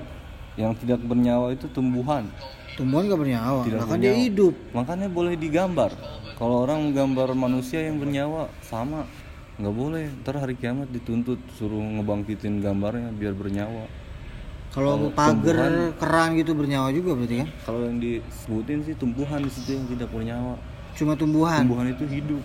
Yang 0.58 0.72
tidak 0.84 1.00
bernyawa 1.06 1.46
itu 1.54 1.66
tumbuhan. 1.70 2.26
Tumbuhan 2.74 3.06
gak 3.08 3.20
bernyawa. 3.20 3.60
Tidak 3.64 3.78
lah 3.78 3.86
kan 3.86 3.98
dia 3.98 4.12
bernyawa. 4.12 4.24
hidup. 4.26 4.54
Makanya 4.74 5.08
boleh 5.08 5.34
digambar. 5.38 5.90
Kalau 6.38 6.62
orang 6.62 6.90
menggambar 6.90 7.34
manusia 7.34 7.82
yang 7.82 7.98
bernyawa 7.98 8.46
sama. 8.62 9.06
Nggak 9.58 9.74
boleh. 9.74 10.06
Ntar 10.22 10.38
hari 10.38 10.54
kiamat 10.54 10.86
dituntut 10.94 11.42
suruh 11.58 11.82
ngebangkitin 11.82 12.62
gambarnya 12.62 13.10
biar 13.10 13.34
bernyawa. 13.34 13.90
Kalau 14.70 15.10
pagar 15.10 15.96
kerang 15.98 16.38
gitu 16.38 16.54
bernyawa 16.54 16.94
juga 16.94 17.18
berarti 17.18 17.42
kan? 17.42 17.48
Kalau 17.66 17.82
yang 17.82 17.98
disebutin 17.98 18.86
sih 18.86 18.94
tumbuhan 18.94 19.42
di 19.42 19.50
situ 19.50 19.74
yang 19.74 19.86
tidak 19.90 20.14
bernyawa. 20.14 20.54
Cuma 20.94 21.18
tumbuhan? 21.18 21.66
Tumbuhan 21.66 21.90
itu 21.90 22.06
hidup. 22.06 22.42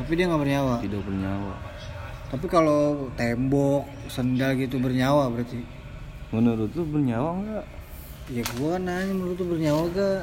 Tapi 0.00 0.10
dia 0.16 0.24
nggak 0.32 0.40
bernyawa? 0.40 0.74
Tidak 0.80 1.00
bernyawa 1.04 1.54
tapi 2.30 2.46
kalau 2.46 3.10
tembok 3.18 3.90
sendal 4.06 4.54
gitu 4.54 4.78
bernyawa 4.78 5.26
berarti? 5.34 5.60
Menurut 6.30 6.70
lu 6.78 6.82
bernyawa 6.86 7.30
nggak? 7.42 7.64
Ya 8.30 8.42
gua 8.54 8.78
kan 8.78 8.86
nanya 8.86 9.10
menurut 9.10 9.36
lu 9.42 9.46
bernyawa 9.58 9.82
gak 9.90 10.22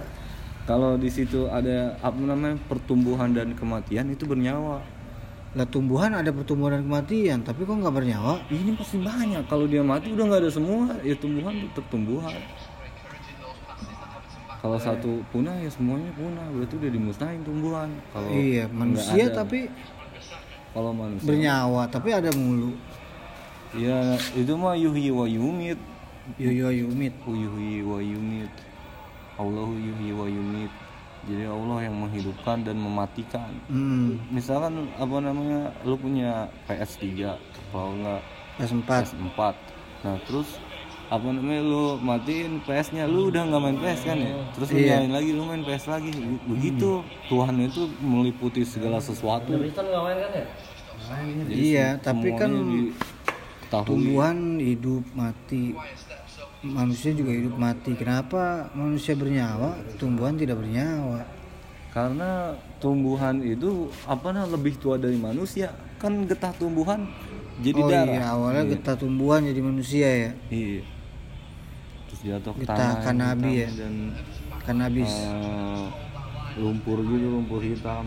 kalau 0.67 0.99
di 0.99 1.07
situ 1.07 1.47
ada 1.47 1.95
apa 2.03 2.19
namanya 2.19 2.59
pertumbuhan 2.67 3.31
dan 3.31 3.55
kematian 3.55 4.11
itu 4.11 4.27
bernyawa. 4.27 4.83
Lah 5.55 5.63
tumbuhan 5.63 6.11
ada 6.11 6.27
pertumbuhan 6.31 6.75
dan 6.79 6.83
kematian 6.83 7.39
tapi 7.39 7.63
kok 7.63 7.71
nggak 7.71 7.95
bernyawa? 7.95 8.43
Ini 8.51 8.75
pasti 8.75 8.99
banyak. 8.99 9.47
Kalau 9.47 9.63
dia 9.63 9.79
mati 9.79 10.11
udah 10.11 10.27
nggak 10.27 10.41
ada 10.43 10.51
semua 10.51 10.91
ya 11.07 11.15
tumbuhan 11.15 11.55
tetap 11.71 11.87
tumbuhan. 11.87 12.35
Kalau 14.59 14.75
satu 14.75 15.23
punah 15.31 15.55
ya 15.55 15.71
semuanya 15.71 16.11
punah. 16.19 16.43
Berarti 16.51 16.73
udah 16.75 16.91
dimusnahin 16.91 17.41
tumbuhan. 17.47 17.89
Kalau 18.11 18.29
iya 18.35 18.67
manusia 18.67 19.31
ada- 19.31 19.47
tapi 19.47 19.71
kalau 20.77 20.93
manusia 20.93 21.25
bernyawa 21.25 21.89
tapi 21.89 22.13
ada 22.13 22.29
mulu. 22.38 22.77
Ya 23.74 24.13
itu 24.38 24.53
mah 24.53 24.77
yuhyi 24.77 25.10
wa 25.10 25.25
yumit. 25.25 25.81
Yoyo 26.38 26.69
yumit. 26.69 27.17
Yuhyi 27.25 27.81
wa 27.81 27.98
yumit. 27.98 28.53
Allahu 29.41 29.74
yuhyi 29.74 30.13
wa 30.13 30.29
yumit. 30.29 30.69
Jadi 31.25 31.50
Allah 31.50 31.89
yang 31.89 31.98
menghidupkan 31.98 32.62
dan 32.62 32.77
mematikan. 32.77 33.50
Hmm. 33.67 34.22
Misalkan 34.29 34.86
apa 35.01 35.17
namanya 35.17 35.74
lu 35.81 35.98
punya 35.98 36.46
PS3 36.69 37.34
kalau 37.74 37.91
nggak 38.00 38.22
S4 38.57 38.89
PS4 38.89 39.41
nah 40.05 40.15
terus 40.29 40.62
apa 41.07 41.23
namanya 41.25 41.63
lu 41.63 41.95
matiin 41.97 42.59
PS-nya 42.61 43.07
lu 43.07 43.31
udah 43.31 43.47
nggak 43.47 43.61
main 43.61 43.77
PS 43.77 44.01
kan 44.03 44.17
ya? 44.17 44.31
Terus 44.51 44.67
lu 44.69 44.77
Iya. 44.77 44.87
nyalain 44.99 45.13
lagi 45.13 45.29
lu 45.31 45.43
main 45.43 45.61
PS 45.61 45.85
lagi. 45.87 46.11
Begitu. 46.45 46.91
Tuhan 47.25 47.55
itu 47.61 47.81
meliputi 47.97 48.61
segala 48.61 48.99
sesuatu. 48.99 49.55
Jadi 49.55 49.71
Iya, 51.49 51.95
se- 51.95 52.03
tapi 52.03 52.29
kan 52.33 52.51
semuanya 52.51 52.91
diketahui. 52.91 53.87
tumbuhan 53.87 54.37
hidup 54.59 55.03
mati. 55.13 55.71
Manusia 56.59 57.13
juga 57.13 57.31
hidup 57.31 57.55
mati. 57.55 57.91
Kenapa 57.93 58.67
manusia 58.73 59.13
bernyawa 59.13 59.79
tumbuhan 59.95 60.35
tidak 60.35 60.59
bernyawa? 60.59 61.23
Karena 61.87 62.51
tumbuhan 62.77 63.39
itu 63.41 63.87
apa 64.03 64.29
nah 64.29 64.43
lebih 64.43 64.75
tua 64.75 64.99
dari 64.99 65.15
manusia. 65.15 65.71
Kan 65.95 66.27
getah 66.27 66.51
tumbuhan 66.51 67.07
jadi 67.57 67.79
oh 67.79 67.87
darah. 67.87 68.11
iya 68.11 68.23
awalnya 68.27 68.63
Iya. 68.65 68.71
getah 68.75 68.95
tumbuhan 68.95 69.41
jadi 69.41 69.61
manusia 69.61 70.07
ya? 70.09 70.31
Iya 70.51 70.83
jatuh 72.27 72.53
ke 72.53 72.65
tanah 72.67 73.00
kanabi 73.01 73.51
ya? 73.63 73.69
dan 73.79 73.93
kan 74.67 74.77
habis 74.84 75.07
eh, 75.07 75.86
lumpur 76.60 77.00
gitu 77.07 77.27
lumpur 77.31 77.62
hitam 77.63 78.03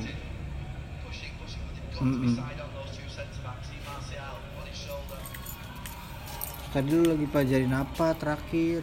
Mm-mm. 2.01 2.37
tadi 6.71 6.89
lu 6.95 7.05
lagi 7.05 7.27
pelajarin 7.29 7.75
apa 7.75 8.07
terakhir 8.17 8.81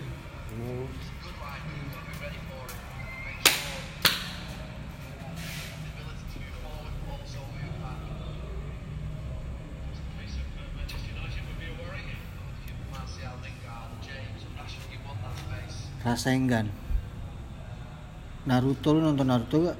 Rasengan 16.07 16.71
Naruto 18.47 18.95
lu 18.95 19.03
nonton 19.03 19.27
Naruto 19.27 19.59
gak? 19.67 19.75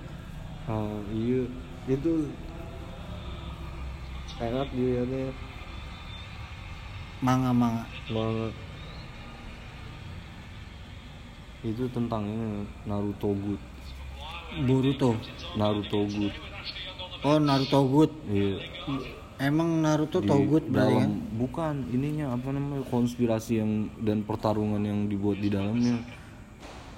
oh 0.68 1.00
iya. 1.16 1.48
Itu 1.88 2.28
enak 4.44 4.68
dilihatnya. 4.76 5.32
Manga 7.24 7.56
manga. 7.56 7.88
Banget 8.12 8.52
itu 11.64 11.84
tentang 11.96 12.28
ini 12.28 12.68
Naruto 12.84 13.32
Good. 13.32 13.62
Boruto. 14.68 15.16
Naruto 15.56 16.00
Good. 16.12 16.36
Oh 17.24 17.40
Naruto 17.40 17.80
Good. 17.88 18.12
Iya 18.28 18.60
emang 19.40 19.82
Naruto 19.82 20.18
Di 20.18 20.28
Togut 20.28 20.64
berarti 20.66 20.96
kan? 20.98 21.12
bukan 21.34 21.76
ininya 21.88 22.34
apa 22.34 22.50
namanya 22.50 22.84
konspirasi 22.86 23.54
yang 23.58 23.72
dan 24.00 24.22
pertarungan 24.22 24.82
yang 24.82 25.06
dibuat 25.06 25.38
di 25.38 25.48
dalamnya. 25.48 26.02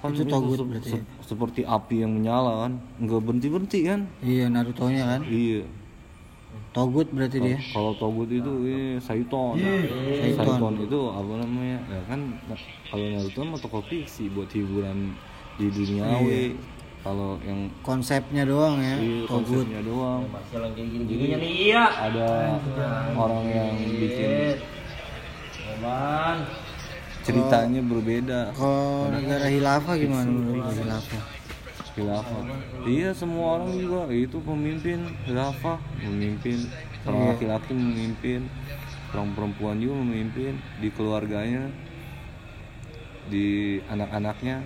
Kan 0.00 0.16
Itu 0.16 0.24
togut 0.24 0.56
se- 0.56 0.64
berarti 0.64 0.90
se- 0.90 1.06
seperti 1.22 1.60
api 1.62 2.00
yang 2.00 2.16
menyala 2.16 2.64
kan 2.64 2.72
nggak 2.98 3.20
berhenti 3.20 3.48
berhenti 3.48 3.80
kan? 3.84 4.00
Iya 4.18 4.48
Naruto 4.48 4.88
nya 4.88 5.04
kan? 5.06 5.20
Iya. 5.22 5.68
Togut 6.70 7.10
berarti 7.10 7.36
dia? 7.38 7.58
kalau 7.68 7.92
togut 7.94 8.26
itu 8.26 8.46
ini 8.62 8.96
Saiton 8.96 9.58
Saiton 10.32 10.74
itu 10.80 11.00
apa 11.10 11.32
namanya 11.36 11.78
ya 11.84 12.00
kan 12.06 12.20
kalau 12.86 13.06
Naruto 13.10 13.40
mah 13.44 13.58
tokoh 13.58 13.82
fiksi 13.82 14.30
buat 14.30 14.48
hiburan 14.48 15.12
di 15.56 15.66
duniawi 15.68 16.54
kalau 17.00 17.40
yang 17.40 17.72
konsepnya 17.80 18.44
doang 18.44 18.76
ya 18.76 18.96
Togut. 19.24 19.64
konsepnya 19.64 19.80
doang. 19.80 20.22
Yang 20.52 20.72
kayak 20.76 20.88
gini-gininya 20.92 21.36
nih 21.40 21.52
iya. 21.72 21.84
ada 21.88 22.28
orang 23.16 23.44
yang 23.48 23.72
bikin 23.76 24.60
ceritanya 27.24 27.80
berbeda. 27.80 28.40
Kalau 28.52 29.08
negara 29.12 29.46
hilafah 29.48 29.94
gimana 29.96 30.28
menurut 30.28 30.64
lu 30.68 30.72
hilafah 30.76 31.22
khilafah. 31.94 32.42
Iya 32.86 33.10
semua 33.12 33.60
orang 33.60 33.76
juga 33.76 34.08
itu 34.14 34.38
pemimpin 34.40 35.10
khilafah 35.26 35.78
memimpin 36.06 36.58
seorang 37.02 37.34
laki-laki 37.34 37.72
memimpin 37.74 38.46
seorang 39.10 39.34
perempuan 39.34 39.76
juga 39.82 39.94
memimpin 40.00 40.54
di 40.78 40.88
keluarganya 40.94 41.68
di 43.30 43.78
anak-anaknya 43.90 44.62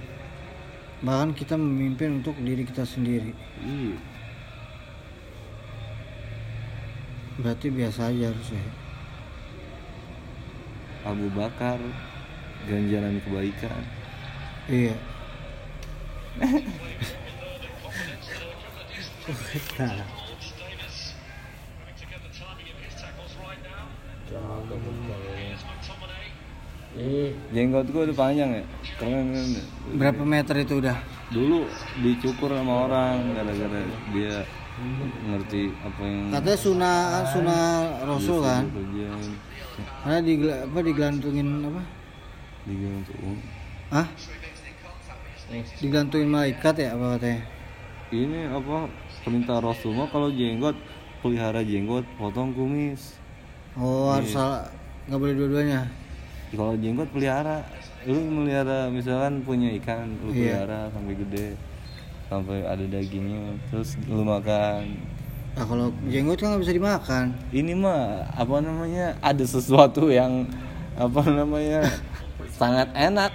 bahkan 1.04 1.36
kita 1.36 1.60
memimpin 1.60 2.24
untuk 2.24 2.32
diri 2.40 2.64
kita 2.64 2.88
sendiri. 2.88 3.36
Iya. 3.60 4.00
Berarti 7.44 7.66
biasa 7.68 8.08
aja 8.08 8.32
harusnya. 8.32 8.64
Abu 11.04 11.28
Bakar 11.36 11.76
ganjaran 12.64 13.20
kebaikan. 13.20 13.84
Iya. 14.72 14.96
Ih, 26.94 27.36
jenggot 27.52 27.90
gue 27.92 28.02
udah 28.08 28.16
panjang 28.16 28.50
ya 28.54 28.64
keren 29.00 29.34
keren 29.34 29.50
berapa 29.98 30.22
meter 30.22 30.54
itu 30.62 30.80
udah? 30.80 30.96
Dulu 31.32 31.66
dicukur 32.04 32.50
sama 32.52 32.86
orang 32.86 33.34
gara-gara 33.34 33.80
dia 34.14 34.46
ngerti 35.30 35.70
apa 35.86 36.02
yang 36.02 36.26
katanya 36.34 36.58
sunah 36.58 36.98
sunah 37.30 37.62
rasul 38.06 38.38
kan? 38.42 38.64
Kerjain 38.70 39.32
karena 40.04 40.18
di 40.22 40.34
apa 40.46 40.78
digantungin 40.82 41.48
apa? 41.62 41.82
Digantung 42.64 43.38
ah 43.90 44.06
digantungin 45.78 46.28
malaikat 46.32 46.74
ya 46.80 46.88
apa 46.98 47.18
katanya? 47.18 47.40
Ini 48.14 48.40
apa 48.52 48.86
perintah 49.26 49.58
Rasul 49.58 49.96
mah 49.96 50.06
kalau 50.06 50.30
jenggot 50.30 50.76
pelihara 51.18 51.64
jenggot 51.66 52.06
potong 52.14 52.54
kumis. 52.54 53.18
Oh 53.74 54.12
harus 54.14 54.30
salah 54.30 54.70
nggak 55.10 55.18
boleh 55.18 55.34
dua-duanya? 55.34 55.80
Kalau 56.54 56.78
jenggot 56.78 57.10
pelihara 57.10 57.66
lu 58.04 58.20
melihara 58.20 58.88
misalkan 58.88 59.40
punya 59.40 59.72
ikan 59.80 60.12
lu 60.20 60.30
Iya. 60.30 60.64
pelihara 60.64 60.80
sampai 60.92 61.14
gede 61.16 61.48
sampai 62.24 62.58
ada 62.64 62.84
dagingnya 62.84 63.56
terus 63.68 63.96
lu 64.04 64.24
makan. 64.24 64.96
Nah 65.54 65.64
kalau 65.64 65.86
jenggot 66.08 66.36
kan 66.36 66.54
nggak 66.54 66.62
bisa 66.66 66.74
dimakan. 66.74 67.24
Ini 67.50 67.72
mah 67.78 68.26
apa 68.34 68.56
namanya 68.58 69.14
ada 69.20 69.44
sesuatu 69.46 70.10
yang 70.10 70.48
apa 70.94 71.22
namanya 71.26 71.86
sangat 72.54 72.90
enak 72.94 73.30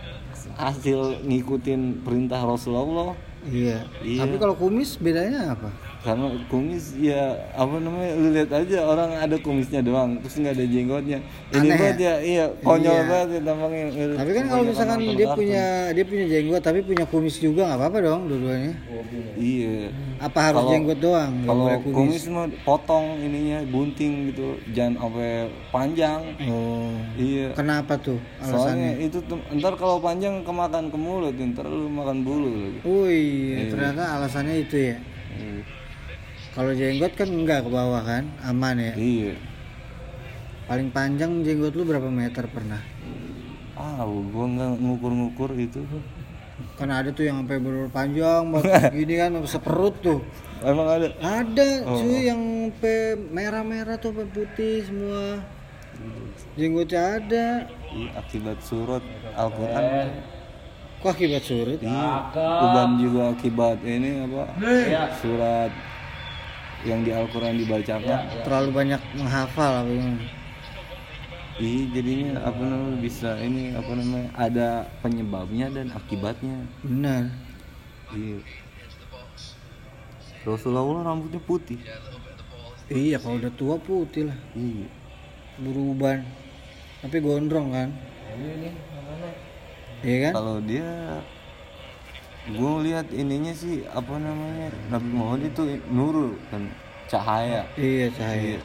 hasil 0.56 1.24
ngikutin 1.24 2.04
perintah 2.04 2.44
Rasulullah. 2.44 3.16
Iya. 3.48 3.88
Iya. 4.04 4.28
tapi 4.28 4.36
kalau 4.36 4.52
kumis 4.52 5.00
bedanya 5.00 5.56
apa 5.56 5.72
karena 6.00 6.32
kumis 6.48 6.96
ya 6.96 7.22
apa 7.52 7.76
namanya 7.76 8.16
lu 8.16 8.32
lihat 8.32 8.52
aja 8.56 8.88
orang 8.88 9.20
ada 9.20 9.36
kumisnya 9.36 9.84
doang 9.84 10.16
terus 10.24 10.40
nggak 10.40 10.56
ada 10.56 10.66
jenggotnya. 10.66 11.20
Ini 11.52 11.60
Aneh 11.60 11.76
banget 11.76 11.98
ya 12.00 12.14
iya 12.24 12.46
konyol 12.64 12.88
Iya. 12.90 13.04
banget 13.04 13.28
ya 13.30 13.40
tampangnya. 13.44 13.86
Tapi 14.16 14.32
kan 14.32 14.46
kalau 14.48 14.64
misalkan 14.64 15.00
dia 15.12 15.28
punya 15.36 15.64
dia 15.92 16.06
punya 16.08 16.26
jenggot 16.26 16.62
tapi 16.64 16.80
punya 16.82 17.04
kumis 17.04 17.36
juga 17.38 17.68
nggak 17.68 17.80
apa-apa 17.84 17.98
dong 18.00 18.22
dua-duanya. 18.32 18.74
Iya. 19.36 19.92
Apa 20.20 20.40
harus 20.40 20.60
Kalau- 20.64 20.72
jenggot 20.72 21.00
doang 21.00 21.34
kalau 21.44 21.66
kumis. 21.84 21.96
kumis 21.96 22.24
mah 22.32 22.48
potong 22.64 23.06
ininya 23.20 23.60
bunting 23.68 24.14
gitu 24.32 24.56
jangan 24.72 24.94
sampai 25.02 25.32
panjang. 25.70 26.20
Oh. 26.48 26.96
Iya. 27.16 27.52
Kenapa 27.54 28.00
tuh 28.00 28.24
soalnya 28.40 28.96
alasannya 28.96 29.04
itu 29.04 29.20
tuh, 29.28 29.36
ntar 29.52 29.76
kalau 29.76 30.00
panjang 30.00 30.48
kemakan 30.48 30.88
ke 30.88 30.96
mulut 30.96 31.36
ntar 31.36 31.68
lu 31.68 31.92
makan 31.92 32.24
bulu 32.24 32.48
lagi. 32.56 32.80
Wih, 32.88 33.68
ternyata 33.68 34.16
alasannya 34.16 34.64
itu 34.64 34.76
ya. 34.80 34.98
Iya. 35.36 35.62
Kalau 36.60 36.76
jenggot 36.76 37.16
kan 37.16 37.30
enggak 37.30 37.64
ke 37.64 37.70
bawah 37.72 38.04
kan, 38.04 38.28
aman 38.44 38.76
ya. 38.76 38.92
iya 38.94 39.32
Paling 40.68 40.92
panjang 40.92 41.40
jenggot 41.40 41.72
lu 41.72 41.88
berapa 41.88 42.12
meter 42.12 42.44
pernah? 42.46 42.84
ah 43.74 44.04
gua 44.04 44.44
nggak 44.46 44.76
ngukur-ngukur 44.76 45.56
itu 45.56 45.80
Kan 46.76 46.92
ada 46.92 47.08
tuh 47.10 47.24
yang 47.24 47.40
sampai 47.40 47.56
bener 47.58 47.88
panjang 47.88 48.52
banget 48.52 48.92
gini 49.00 49.16
kan 49.16 49.32
sampai 49.32 49.48
seperut 49.50 49.96
tuh. 50.04 50.20
emang 50.60 50.84
ada 50.90 51.08
Ada 51.18 51.88
Oh. 51.88 51.96
cuy 51.96 52.28
yang 52.28 52.42
sampai 52.68 53.00
merah-merah 53.32 53.96
tuh 53.96 54.12
sampai 54.12 54.28
putih 54.28 54.84
semua. 54.84 55.40
Jenggotnya 56.54 57.02
ada. 57.16 57.48
Iya, 57.90 58.10
akibat 58.14 58.60
surut 58.60 59.00
Al-Quran 59.32 60.12
Kok 61.00 61.10
akibat 61.10 61.44
surut? 61.48 61.80
Iya, 61.80 62.36
uban 62.36 63.00
juga 63.00 63.32
akibat 63.32 63.80
ini 63.82 64.28
apa? 64.28 64.44
Surat 65.16 65.72
yang 66.88 67.04
di 67.04 67.12
Al-Quran 67.12 67.60
dibacakan. 67.60 68.44
Terlalu 68.48 68.70
banyak 68.72 69.02
menghafal 69.20 69.84
apa 69.84 69.92
gimana? 69.92 70.24
Iya, 71.60 71.84
jadinya 71.92 72.40
apa 72.48 72.62
namanya 72.64 72.98
bisa 73.04 73.36
ini 73.44 73.76
apa 73.76 73.92
namanya 73.92 74.30
ada 74.40 74.88
penyebabnya 75.04 75.68
dan 75.68 75.92
akibatnya. 75.92 76.64
Benar. 76.88 77.36
Iya. 78.16 78.40
Rasulullah 80.48 81.04
rambutnya 81.04 81.44
putih. 81.44 81.84
Iya, 82.88 83.20
kalau 83.20 83.44
udah 83.44 83.52
tua 83.60 83.76
putih 83.76 84.32
lah. 84.32 84.40
Iya. 84.56 84.88
Beruban. 85.60 86.24
Tapi 87.04 87.18
gondrong 87.20 87.76
kan? 87.76 87.92
Iya 90.00 90.32
kan? 90.32 90.34
Kalau 90.40 90.58
dia 90.64 91.20
gue 92.50 92.74
lihat 92.90 93.08
ininya 93.14 93.54
sih 93.54 93.86
apa 93.86 94.18
namanya 94.18 94.74
Nabi 94.90 95.10
Muhammad 95.14 95.42
itu 95.54 95.62
nurul 95.94 96.36
kan 96.50 96.66
cahaya. 97.06 97.66
Iya 97.78 98.08
cahaya. 98.14 98.60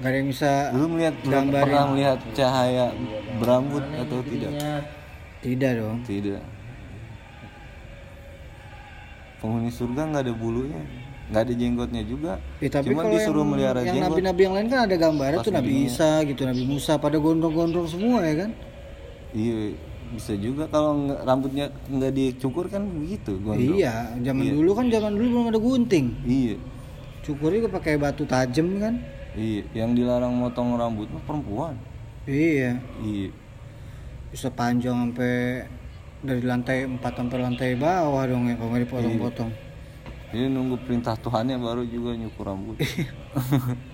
Gak 0.00 0.08
ada 0.08 0.16
yang 0.16 0.28
bisa 0.32 0.50
Lu 0.72 0.88
melihat 0.88 1.14
Gambarin. 1.20 1.64
pernah 1.68 1.84
melihat 1.92 2.18
cahaya 2.32 2.86
berambut 3.36 3.84
atau 4.00 4.18
tidak? 4.24 4.52
tidak 5.44 5.72
dong. 5.76 5.98
Tidak. 6.08 6.40
Penghuni 9.40 9.72
surga 9.72 10.00
nggak 10.12 10.22
ada 10.28 10.34
bulunya, 10.36 10.82
nggak 11.32 11.42
ada 11.48 11.52
jenggotnya 11.56 12.02
juga. 12.04 12.32
Ya, 12.60 12.68
tapi 12.68 12.92
Cuman 12.92 13.08
kalau 13.08 13.16
disuruh 13.16 13.40
yang, 13.40 13.50
melihara 13.56 13.80
yang 13.80 13.96
jenggot. 13.96 14.08
nabi-nabi 14.12 14.40
yang 14.44 14.54
lain 14.56 14.68
kan 14.68 14.80
ada 14.84 14.96
gambarnya 15.00 15.38
tuh 15.40 15.52
Nabi. 15.56 15.70
Isa 15.88 16.10
gitu, 16.28 16.42
Nabi 16.44 16.64
Musa 16.68 16.92
pada 17.00 17.16
gondrong-gondrong 17.16 17.88
semua 17.88 18.20
ya 18.20 18.44
kan? 18.44 18.50
Iya, 19.32 19.80
bisa 20.10 20.34
juga 20.34 20.66
kalau 20.66 21.06
nggak- 21.06 21.22
rambutnya 21.22 21.66
nggak 21.86 22.12
dicukur 22.12 22.66
kan 22.66 22.82
begitu. 22.84 23.38
gondrong. 23.38 23.78
Iya, 23.78 24.14
zaman 24.20 24.44
dulu 24.50 24.70
kan 24.72 24.86
zaman 24.86 25.12
dulu 25.14 25.26
belum 25.30 25.46
ada 25.48 25.60
gunting. 25.60 26.06
Iya, 26.22 26.56
Cukurnya 27.20 27.62
juga 27.62 27.70
pakai 27.76 27.94
batu 27.94 28.24
tajam 28.24 28.66
kan? 28.76 28.94
iya. 29.32 29.62
Yang 29.72 29.90
dilarang 29.96 30.32
motong 30.32 30.74
rambut 30.74 31.06
mah 31.08 31.22
perempuan. 31.22 31.74
Iya, 32.24 32.80
Iya. 32.98 33.30
bisa 34.30 34.46
panjang 34.48 35.10
sampai 35.10 35.66
dari 36.20 36.42
lantai 36.42 36.84
4 36.84 37.00
sampai 37.16 37.38
lantai 37.40 37.70
bawah 37.74 38.22
dong 38.24 38.46
ya 38.46 38.54
kalau 38.54 38.70
nggak 38.70 38.82
dipotong-potong. 38.84 39.50
Ini 40.30 40.46
nunggu 40.46 40.78
perintah 40.80 41.14
Tuhannya 41.14 41.56
baru 41.56 41.82
juga 41.82 42.14
nyukur 42.14 42.46
rambut. 42.46 42.76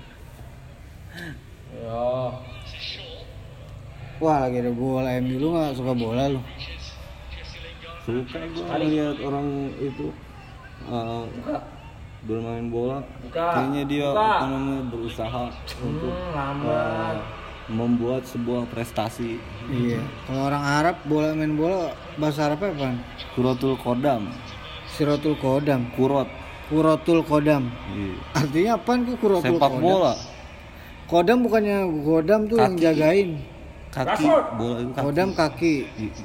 Wah 4.16 4.36
lagi 4.40 4.56
ada 4.58 4.70
bola 4.70 5.12
MU 5.18 5.36
lu 5.36 5.48
nggak 5.52 5.74
suka 5.74 5.92
bola 5.92 6.24
lu? 6.28 6.40
Suka 8.00 8.38
gue 8.40 8.64
lihat 8.86 9.16
orang 9.20 9.46
itu 9.76 10.08
uh, 10.86 11.26
bermain 12.22 12.66
bola 12.66 13.02
Buka. 13.20 13.44
kayaknya 13.52 13.82
dia 13.84 14.06
Buka. 14.08 14.30
apa 14.32 14.44
namanya 14.48 14.82
berusaha 14.88 15.44
untuk 15.78 16.10
Hmm, 16.10 16.32
lambat. 16.32 17.14
uh, 17.14 17.18
membuat 17.68 18.22
sebuah 18.24 18.62
prestasi 18.66 19.42
Iya. 19.66 19.98
Kalau 20.24 20.42
orang 20.44 20.62
Arab 20.62 20.96
bola 21.04 21.34
main 21.34 21.52
bola 21.52 21.90
bahasa 22.14 22.46
Arabnya 22.46 22.70
apa? 22.72 22.88
Kuratul 23.34 23.74
Kodam 23.76 24.30
Sirotul 24.88 25.36
Kodam. 25.36 25.90
Kurot 25.92 26.30
Kurotul 26.66 27.20
Kodam. 27.20 27.68
iya. 27.92 28.14
Artinya 28.32 28.70
apaan 28.76 29.02
tuh 29.02 29.14
kurotul 29.16 29.44
sepak 29.52 29.66
kodam? 29.68 29.82
bola 29.82 30.14
Kodam 31.04 31.38
bukannya 31.42 31.76
Kodam 32.00 32.40
tuh 32.44 32.56
yang 32.56 32.74
Kaki. 32.74 32.82
jagain. 32.82 33.30
Kaki 33.96 34.24
bola 34.54 34.76
itu 34.78 34.92
kaki 34.92 35.02
Kodam 35.02 35.30
kaki. 35.32 35.74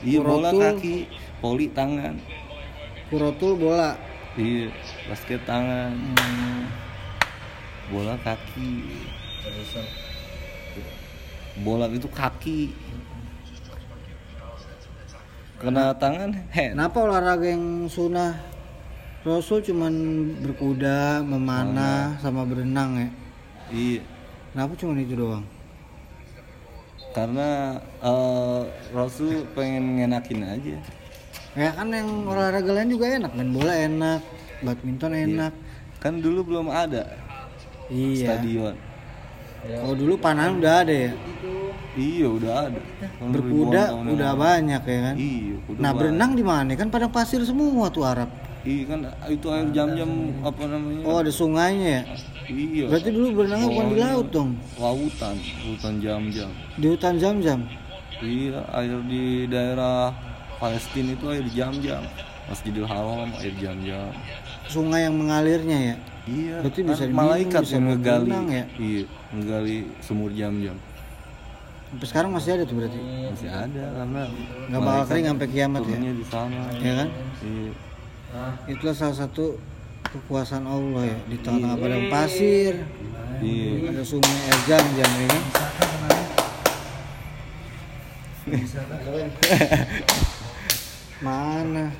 Iya 0.03 0.19
bola 0.19 0.49
kaki 0.51 0.95
poli 1.39 1.65
tangan 1.69 2.15
Kurotul 3.07 3.55
bola. 3.55 3.95
iya 4.35 4.67
basket 5.07 5.39
tangan 5.43 5.91
Hmm. 5.95 6.67
bola 7.87 8.15
kaki 8.17 8.71
bola 11.61 11.85
itu 11.87 12.07
kaki 12.07 12.71
kena 15.59 15.91
tangan 15.93 16.31
head 16.49 16.73
Kenapa 16.73 16.97
olahraga 17.01 17.45
yang 17.45 17.85
sunnah 17.85 18.33
Rasul 19.21 19.61
cuman 19.61 19.93
berkuda, 20.41 21.21
memanah, 21.21 22.17
sama 22.17 22.41
berenang 22.41 22.97
ya? 22.97 23.09
iya 23.69 24.01
Kenapa 24.49 24.73
cuman 24.73 24.97
itu 24.97 25.13
doang? 25.13 25.45
Karena 27.11 27.47
eh, 27.99 28.61
Rasul 28.91 29.43
pengen 29.51 29.97
ngenakin 29.97 30.41
aja 30.43 30.77
Ya 31.51 31.67
kan 31.69 31.91
yang 31.91 32.23
olahraga 32.23 32.71
lain 32.71 32.87
juga 32.89 33.11
enak, 33.11 33.35
main 33.35 33.51
bola 33.51 33.75
enak, 33.75 34.23
badminton 34.61 35.11
enak. 35.11 35.51
kan 35.99 36.17
dulu 36.17 36.47
belum 36.47 36.67
ada 36.67 37.03
Iya. 37.85 38.39
stadion 38.39 38.75
Kalau 39.61 39.93
dulu 39.93 40.15
panahan 40.15 40.57
udah 40.57 40.73
ada 40.81 40.95
ya. 40.95 41.11
iya 41.93 42.25
udah 42.25 42.53
ada 42.65 42.79
Tahun 43.19 43.29
Berkuda 43.29 43.83
udah 44.01 44.31
banyak 44.33 44.81
ya 44.81 44.99
kan. 45.03 45.15
iya 45.15 45.55
udah 45.61 45.77
Nah 45.77 45.91
banyak. 45.91 45.99
berenang 45.99 46.31
di 46.33 46.41
mana? 46.41 46.71
Kan 46.73 46.87
padang 46.87 47.11
pasir 47.11 47.43
semua 47.43 47.85
tuh 47.87 48.01
Arab. 48.01 48.31
iya 48.63 48.83
kan 48.87 48.99
itu 49.27 49.47
air 49.47 49.67
jam-jam 49.69 50.09
apa 50.41 50.61
namanya 50.63 51.03
Oh 51.03 51.19
ada 51.19 51.29
sungainya 51.29 51.89
ya. 51.91 52.03
Iya 52.47 52.85
Berarti 52.87 53.09
dulu 53.09 53.27
berenangnya 53.35 53.67
bukan 53.67 53.85
di 53.87 53.97
laut 53.99 54.27
dong. 54.29 54.49
lautan 54.77 55.35
lautan 55.61 55.93
jam-jam 55.99 56.49
Di 56.75 56.85
hutan 56.87 57.13
jam-jam. 57.17 57.59
Iya, 58.21 58.61
air 58.69 59.01
di 59.09 59.49
daerah 59.49 60.13
Palestina 60.57 61.13
itu 61.13 61.25
air 61.27 61.41
jam-jam. 61.49 62.05
Masjidil 62.45 62.85
Haram 62.85 63.33
air 63.41 63.53
jam-jam. 63.57 64.13
Sungai 64.69 65.09
yang 65.09 65.17
mengalirnya 65.17 65.77
ya. 65.81 65.95
Iya. 66.29 66.55
Berarti 66.61 66.79
kan 66.79 66.89
bisa 66.93 67.03
malaikat 67.09 67.61
bisa 67.65 67.75
yang 67.81 67.97
berenang 67.97 68.45
ya? 68.45 68.63
Iya, 68.77 69.03
ngegali 69.33 69.77
sumur 70.05 70.29
jam-jam. 70.31 70.77
Sampai 71.91 72.07
sekarang 72.07 72.31
masih 72.31 72.49
ada 72.55 72.63
tuh 72.63 72.75
berarti. 72.77 72.99
Masih 73.01 73.49
ada 73.49 73.83
karena 73.91 74.21
Nggak 74.69 74.81
bakal 74.85 75.03
kering 75.09 75.25
sampai 75.27 75.47
kiamat 75.49 75.81
ya. 75.83 75.97
di 75.97 76.25
sana. 76.29 76.61
Ya 76.77 76.93
kan? 76.93 77.09
Iya. 77.41 77.71
Itulah 78.69 78.95
salah 78.95 79.17
satu 79.17 79.57
kekuasaan 80.09 80.65
Allah 80.65 81.03
ya 81.05 81.17
di 81.29 81.37
tengah-tengah 81.41 81.77
padang 81.77 82.05
pasir. 82.09 82.73
Iya. 83.41 83.89
Ada 83.93 84.03
sungai 84.05 84.37
air 84.49 84.83
ya 84.97 85.05
kan. 85.05 85.43
Mana? 91.25 91.85